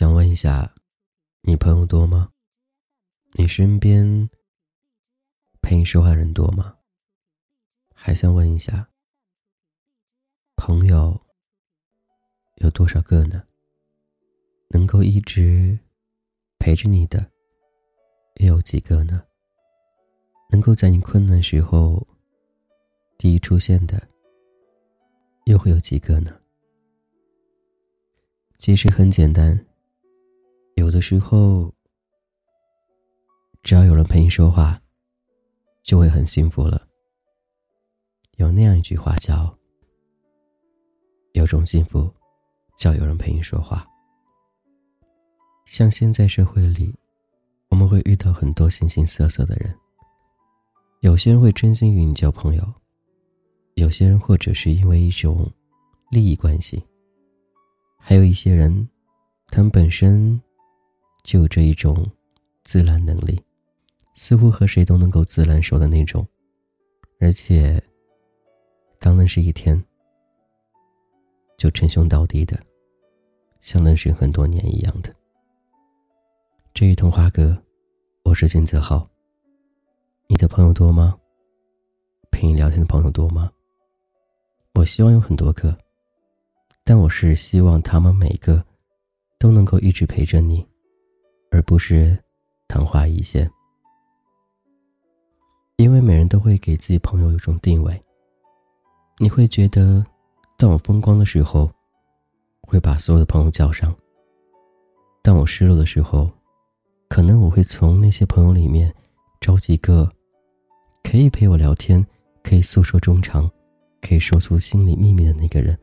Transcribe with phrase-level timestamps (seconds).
[0.00, 0.74] 想问一下，
[1.42, 2.32] 你朋友多吗？
[3.32, 4.30] 你身边
[5.60, 6.78] 陪你说话的人多吗？
[7.94, 8.88] 还想问一下，
[10.56, 11.20] 朋友
[12.54, 13.44] 有多少个呢？
[14.68, 15.78] 能够一直
[16.58, 17.30] 陪着你的，
[18.36, 19.22] 又有几个呢？
[20.48, 22.08] 能够在你困难时候
[23.18, 24.08] 第一出现的，
[25.44, 26.40] 又会有几个呢？
[28.56, 29.66] 其实很简单，
[30.80, 31.70] 有的时候，
[33.62, 34.80] 只要有人陪你说话，
[35.82, 36.80] 就会很幸福了。
[38.38, 39.54] 有那样一句话叫
[41.36, 42.10] ：“有种幸福，
[42.78, 43.86] 叫有人陪你说话。”
[45.68, 46.94] 像现在社会里，
[47.68, 49.76] 我们会遇到很多形形色色的人。
[51.00, 52.74] 有些人会真心与你交朋友，
[53.74, 55.46] 有些人或者是因为一种
[56.10, 56.82] 利益关系。
[57.98, 58.88] 还有一些人，
[59.48, 60.40] 他们本身
[61.30, 62.04] 就有这一种
[62.64, 63.40] 自然能力，
[64.16, 66.26] 似乎和谁都能够自然熟的那种，
[67.20, 67.80] 而且
[68.98, 69.80] 刚认识一天
[71.56, 72.58] 就称兄道弟的，
[73.60, 75.14] 像认识很多年一样的。
[76.74, 77.56] 这一通话哥，
[78.24, 79.08] 我是君子浩。
[80.26, 81.16] 你的朋友多吗？
[82.32, 83.52] 陪你聊天的朋友多吗？
[84.74, 85.78] 我希望有很多个。
[86.82, 88.66] 但我是希望他们每个
[89.38, 90.66] 都能够一直陪着你，
[91.50, 92.16] 而不是
[92.68, 93.50] 昙花一现。
[95.76, 98.00] 因为每人都会给自己朋友一种定位。
[99.18, 100.04] 你会觉得，
[100.56, 101.70] 当我风光的时候，
[102.60, 103.90] 会把所有的朋友叫上；
[105.22, 106.30] 当我失落的时候，
[107.08, 108.94] 可能我会从那些朋友里面
[109.40, 110.10] 找几个
[111.02, 112.06] 可以陪我聊天、
[112.42, 113.50] 可以诉说衷肠、
[114.02, 115.78] 可以说出心里秘密的那个人。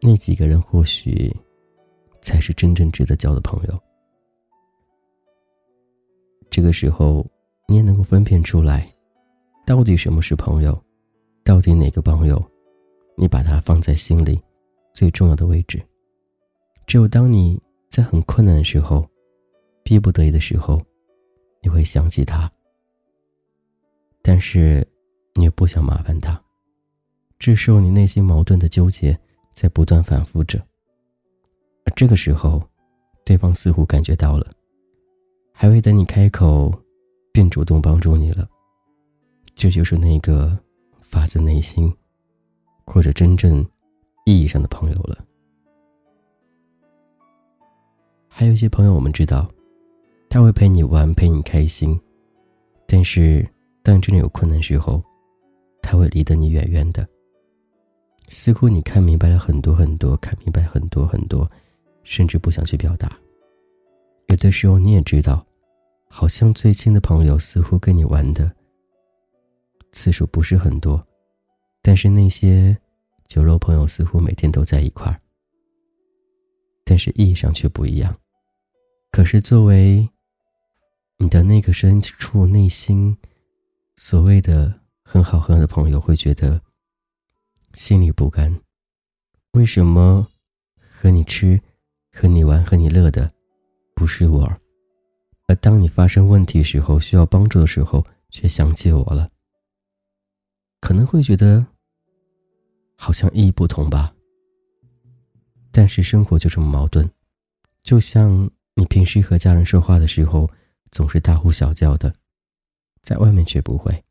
[0.00, 1.34] 那几个人或许，
[2.20, 3.80] 才是真正值得交的朋友。
[6.52, 7.26] 这个时候，
[7.66, 8.86] 你也能够分辨出来，
[9.66, 10.78] 到底什么是朋友，
[11.42, 12.44] 到底哪个朋友，
[13.16, 14.38] 你把他放在心里
[14.92, 15.82] 最重要的位置。
[16.86, 17.58] 只有当你
[17.90, 19.08] 在很困难的时候，
[19.82, 20.78] 逼不得已的时候，
[21.62, 22.52] 你会想起他，
[24.20, 24.86] 但是
[25.34, 26.38] 你又不想麻烦他，
[27.38, 29.18] 这时候你内心矛盾的纠结。
[29.54, 30.58] 在不断反复着，
[31.84, 32.62] 而这个时候，
[33.22, 34.50] 对方似乎感觉到了，
[35.52, 36.72] 还未等你开口，
[37.32, 38.48] 便主动帮助你了。
[39.54, 40.58] 这就是那个
[41.00, 41.92] 发自内心，
[42.84, 43.64] 或者真正
[44.24, 45.24] 意义上的朋友了。
[48.28, 49.48] 还有一些朋友，我们知道，
[50.28, 52.00] 他会陪你玩，陪你开心，
[52.86, 53.46] 但是
[53.82, 55.02] 当真的有困难时候，
[55.82, 57.06] 他会离得你远远的。
[58.30, 61.48] 似乎你看明白了很多很多，看明白很多很多，
[62.02, 63.16] 甚至不想去表达。
[64.32, 65.46] 有的时候你也知道，
[66.08, 68.50] 好像最亲的朋友似乎跟你玩的
[69.92, 71.06] 次数不是很多，
[71.82, 72.74] 但是那些
[73.26, 75.20] 酒肉朋友似乎每天都在一块儿，
[76.82, 78.18] 但是意义上却不一样。
[79.10, 80.08] 可是作为
[81.18, 83.14] 你的那个深处内心
[83.96, 86.58] 所谓的很好很好的朋友，会觉得。
[87.74, 88.60] 心里不甘，
[89.52, 90.26] 为什么
[90.78, 91.60] 和你吃、
[92.10, 93.32] 和你玩、和你乐的
[93.94, 94.50] 不是我，
[95.46, 99.28] 而当你发生问题时候需要帮助的时候却想起我了？
[100.80, 101.64] 可能会觉得
[102.96, 104.12] 好像意义不同吧。
[105.70, 107.08] 但是生活就这么矛盾，
[107.82, 110.50] 就像你平时和家人说话的时候
[110.90, 112.14] 总是大呼小叫的，
[113.02, 114.04] 在外面却不会，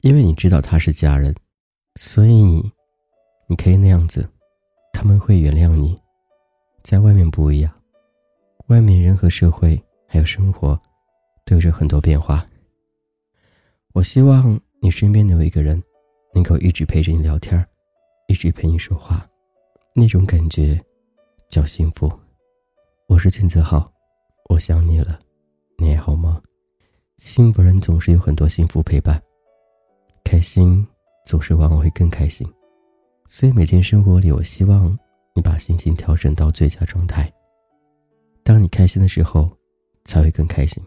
[0.00, 1.34] 因为你知道他是家人。
[1.96, 2.72] 所以，
[3.48, 4.28] 你可以那样子，
[4.92, 5.98] 他们会原谅你。
[6.84, 7.77] 在外面不一样，
[8.68, 10.78] 外面人和社会还有生活，
[11.44, 12.46] 都有着很多变化。
[13.94, 15.82] 我希望你身边有一个人，
[16.34, 17.66] 能够一直陪着你聊天
[18.26, 19.26] 一直陪你说话，
[19.94, 20.78] 那种感觉
[21.48, 22.12] 叫幸福。
[23.06, 23.90] 我是金泽浩，
[24.50, 25.18] 我想你了，
[25.78, 26.40] 你还好吗？
[27.16, 29.20] 幸福人总是有很多幸福陪伴，
[30.24, 30.86] 开心。
[31.24, 32.50] 总是往往会更开心，
[33.26, 34.98] 所以每天生活里，我希望
[35.34, 37.30] 你把心情调整到最佳状态。
[38.48, 39.46] 当你开心的时候，
[40.06, 40.82] 才会更开心。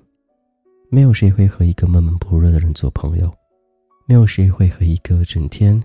[0.90, 3.32] 没有谁会和一个闷闷不乐的人做朋友，
[4.08, 5.80] 没有谁会和一个整天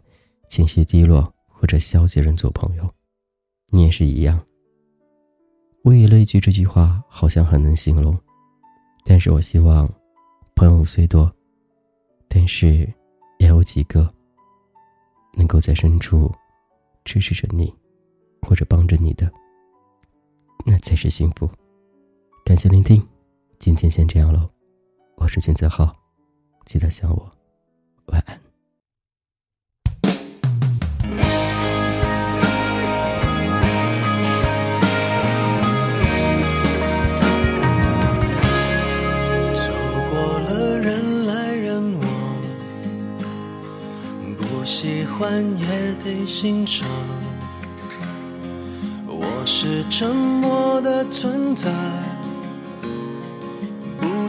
[0.49, 2.91] 情绪低落或者消极人做朋友。
[3.69, 4.43] 你也是一样。
[5.85, 8.19] 物以类聚这句话好像很能形容，
[9.05, 9.87] 但是我希望，
[10.55, 11.31] 朋友虽多，
[12.27, 12.91] 但是
[13.39, 14.11] 也有几个。
[15.37, 16.35] 能够在深处
[17.05, 17.71] 支持着你，
[18.41, 19.31] 或者帮着你的，
[20.65, 21.47] 那才是幸福。
[22.47, 23.05] 感谢聆听，
[23.59, 24.49] 今天先这样喽。
[25.17, 25.93] 我是君子浩，
[26.65, 27.29] 记得想我，
[28.07, 28.41] 晚安。
[39.53, 39.73] 走
[40.09, 42.07] 过了人来人往，
[44.37, 46.89] 不喜欢也得欣赏。
[49.05, 51.73] 我是沉默的存在。